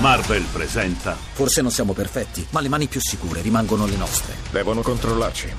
[0.00, 4.34] Marvel presenta Forse non siamo perfetti, ma le mani più sicure rimangono le nostre.
[4.50, 5.54] Devono controllarci.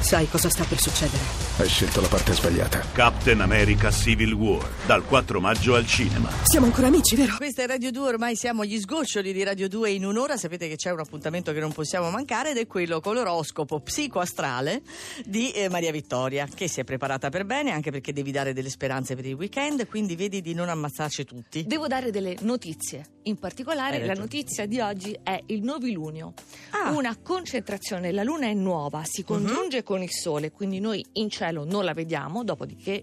[0.00, 1.22] Sai cosa sta per succedere?
[1.58, 2.80] Hai scelto la parte sbagliata.
[2.92, 6.30] Captain America Civil War dal 4 maggio al cinema.
[6.44, 7.36] Siamo ancora amici, vero?
[7.36, 10.36] Questa è Radio 2, ormai siamo agli sgoccioli di Radio 2 in un'ora.
[10.38, 14.80] Sapete che c'è un appuntamento che non possiamo mancare ed è quello con l'oroscopo psicoastrale
[15.26, 18.70] di eh, Maria Vittoria, che si è preparata per bene anche perché devi dare delle
[18.70, 21.64] speranze per il weekend, quindi vedi di non ammazzarci tutti.
[21.64, 23.04] Devo dare delle notizie.
[23.24, 23.61] In particolare,
[23.96, 26.34] Hai la notizia di oggi è il novilunio.
[26.70, 26.90] Ah.
[26.90, 26.96] Mhm.
[26.96, 31.64] Una concentrazione, la luna è nuova, si congiunge con il sole, quindi noi in cielo
[31.64, 33.02] non la vediamo, dopodiché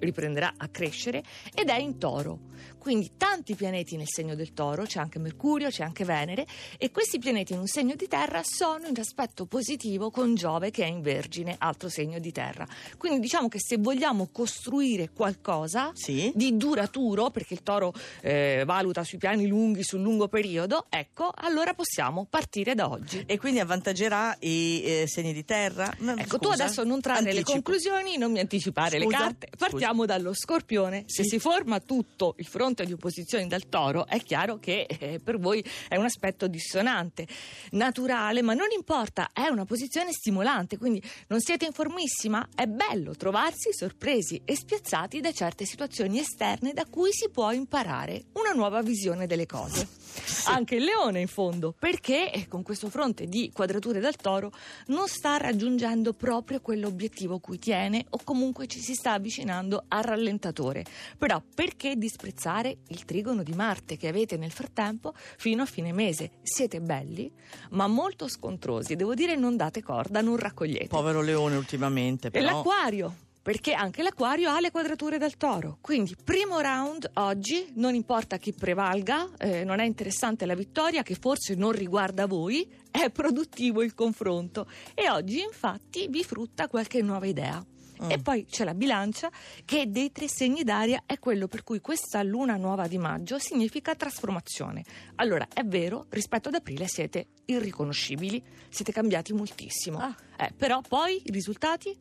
[0.00, 1.22] riprenderà a crescere
[1.54, 2.48] ed è in toro.
[2.78, 6.46] Quindi tanti pianeti nel segno del toro, c'è anche Mercurio, c'è anche Venere
[6.78, 10.84] e questi pianeti in un segno di terra sono in aspetto positivo con Giove che
[10.84, 12.66] è in Vergine, altro segno di terra.
[12.96, 16.32] Quindi diciamo che se vogliamo costruire qualcosa Sì.
[16.34, 21.74] di duraturo, perché il toro eh, valuta sui piani lunghi, sul lungo periodo, ecco, allora
[21.74, 23.22] possiamo partire da oggi.
[23.26, 25.92] E quindi avvantaggerà i eh, segni di terra?
[25.98, 29.18] No, Ecco, tu scusa, adesso non trarre le conclusioni, non mi anticipare le Scusa?
[29.18, 29.48] carte.
[29.58, 31.04] Partiamo dallo scorpione.
[31.06, 35.38] Se si forma tutto il fronte di opposizioni dal toro, è chiaro che eh, per
[35.38, 37.26] voi è un aspetto dissonante,
[37.70, 42.48] naturale, ma non importa, è una posizione stimolante, quindi non siete in formissima?
[42.54, 48.24] È bello trovarsi sorpresi e spiazzati da certe situazioni esterne da cui si può imparare
[48.32, 50.09] una nuova visione delle cose.
[50.46, 54.50] Anche il leone in fondo, perché eh, con questo fronte di quadrature dal toro
[54.86, 60.84] non sta raggiungendo proprio quell'obiettivo cui tiene o comunque ci si sta avvicinando al rallentatore.
[61.18, 66.30] Però perché disprezzare il trigono di Marte che avete nel frattempo fino a fine mese?
[66.42, 67.30] Siete belli,
[67.70, 68.96] ma molto scontrosi.
[68.96, 70.88] Devo dire non date corda, non raccogliete.
[70.88, 72.46] Povero leone ultimamente, E però.
[72.52, 73.14] l'acquario.
[73.42, 75.78] Perché anche l'acquario ha le quadrature del toro.
[75.80, 81.14] Quindi, primo round oggi, non importa chi prevalga, eh, non è interessante la vittoria che
[81.14, 84.68] forse non riguarda voi, è produttivo il confronto.
[84.94, 87.64] E oggi, infatti, vi frutta qualche nuova idea.
[88.02, 88.10] Mm.
[88.10, 89.30] E poi c'è la bilancia
[89.64, 93.94] che dei tre segni d'aria è quello per cui questa luna nuova di maggio significa
[93.94, 94.84] trasformazione.
[95.16, 99.98] Allora, è vero, rispetto ad aprile siete irriconoscibili, siete cambiati moltissimo.
[99.98, 100.16] Ah.
[100.40, 101.94] Eh, però poi i risultati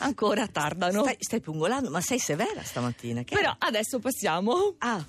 [0.00, 1.02] ancora tardano.
[1.02, 3.22] Stai, stai pungolando, ma sei severa stamattina.
[3.22, 4.74] Che Però adesso passiamo.
[4.78, 5.02] Ah,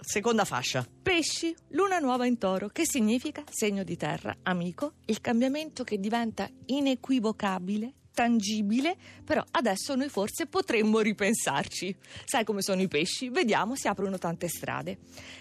[0.00, 0.86] seconda fascia.
[1.02, 6.46] Pesci, luna nuova in toro, che significa segno di terra, amico, il cambiamento che diventa
[6.66, 11.94] inequivocabile, tangibile, però adesso noi forse potremmo ripensarci.
[12.24, 13.28] Sai come sono i pesci?
[13.28, 14.96] Vediamo, si aprono tante strade.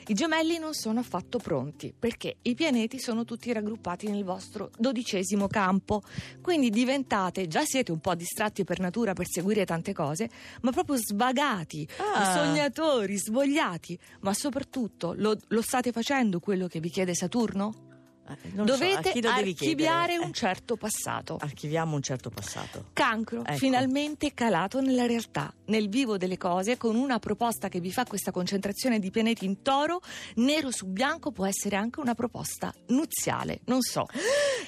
[0.08, 5.48] I gemelli non sono affatto pronti, perché i pianeti sono tutti raggruppati nel vostro dodicesimo
[5.48, 6.02] campo,
[6.42, 10.30] quindi diventate, già siete un po' distratti per natura per seguire tante cose,
[10.62, 12.34] ma proprio svagati, Ah.
[12.36, 17.94] sognatori, svogliati, ma soprattutto lo, lo state facendo quello che vi chiede Saturno?
[18.28, 21.38] Eh, non so, Dovete devi archiviare un Eh, certo passato.
[21.40, 22.86] Archiviamo un certo passato.
[22.94, 23.58] Cancro, Ecco.
[23.58, 28.32] finalmente calato nella realtà, nel vivo delle cose, con una proposta che vi fa questa
[28.32, 30.02] concentrazione di pianeti in toro,
[30.36, 34.06] nero su bianco può essere anche una proposta nuziale, non so.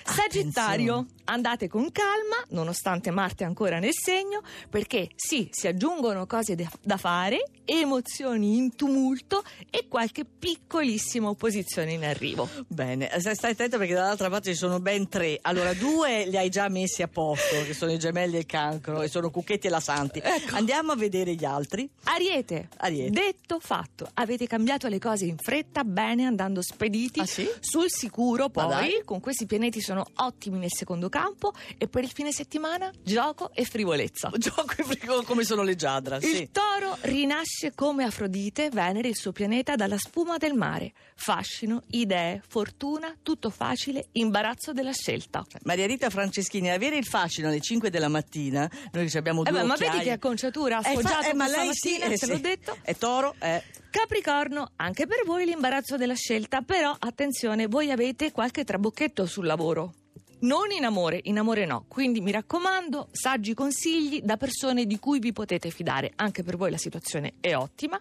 [0.07, 6.55] Sagittario, andate con calma, nonostante Marte è ancora nel segno, perché sì, si aggiungono cose
[6.55, 12.49] da- da fare, emozioni in tumulto e qualche piccolissima opposizione in arrivo.
[12.67, 15.39] Bene, eh, stai attento perché dall'altra parte ci sono ben tre.
[15.41, 19.01] Allora, due li hai già messi a posto, che sono i gemelli e il cancro,
[19.01, 20.21] e sono Cucchetti e la Santi.
[20.51, 21.89] Andiamo a vedere gli altri.
[22.03, 22.69] Ariete.
[22.77, 23.09] Ariete.
[23.11, 27.19] Detto fatto, avete cambiato le cose in fretta, bene, andando spediti.
[27.19, 27.47] Ah, sì?
[27.59, 32.31] Sul sicuro, poi, con questi pianeti sono ottimi nel secondo campo e per il fine
[32.31, 34.31] settimana gioco e frivolezza.
[34.37, 36.41] Gioco in frigo come sono leggiadra, sì.
[36.41, 40.93] Il toro rinasce come Afrodite, Venere, il suo pianeta, dalla spuma del mare.
[41.15, 45.45] Fascino, idee, fortuna, tutto facile, imbarazzo della scelta.
[45.63, 49.61] Maria Rita Franceschini, avere il fascino alle 5 della mattina, noi ci abbiamo Eh due
[49.61, 52.17] beh, ma vedi che acconciatura, ha Eh, fa- sfoggiato eh, ma lei sì, eh, te
[52.17, 52.27] sì.
[52.27, 52.77] l'ho detto.
[52.81, 53.63] È toro, eh.
[53.89, 59.93] Capricorno, anche per voi l'imbarazzo della scelta, però attenzione, voi avete qualche trabocchetto sul lavoro.
[60.39, 61.85] Non in amore, in amore no.
[61.87, 66.11] Quindi mi raccomando, saggi consigli da persone di cui vi potete fidare.
[66.15, 67.99] Anche per voi la situazione è ottima.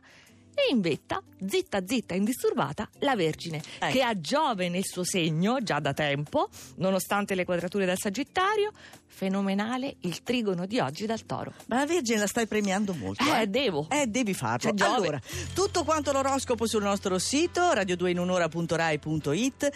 [0.58, 3.92] E in vetta, zitta zitta indisturbata, la Vergine, Ecco.
[3.92, 8.72] che ha Giove nel suo segno già da tempo, nonostante le quadrature del Sagittario.
[9.08, 11.52] Fenomenale il trigono di oggi dal Toro.
[11.68, 13.22] Ma la Vergine la stai premiando molto.
[13.24, 13.86] Eh, Eh, devo.
[13.90, 14.74] Eh, devi farlo.
[14.74, 14.94] Giove.
[14.96, 15.20] Allora,
[15.54, 19.70] tutto quanto l'oroscopo sul nostro sito radio2inunora.rai.it